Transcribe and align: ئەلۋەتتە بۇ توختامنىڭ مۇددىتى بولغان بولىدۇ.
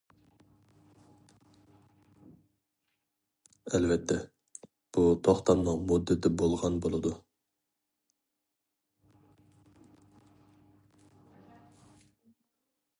ئەلۋەتتە 3.73 4.17
بۇ 4.97 5.03
توختامنىڭ 5.27 5.85
مۇددىتى 5.91 6.33
بولغان 6.41 6.81
بولىدۇ. 6.87 7.13